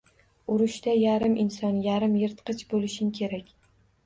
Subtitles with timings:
[0.53, 3.55] Urushda yarim inson, yarim yirtqich bo`lishing kerak